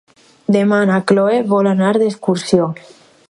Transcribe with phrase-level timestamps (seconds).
[0.55, 2.71] Demà na Cloè vol anar d'excursió.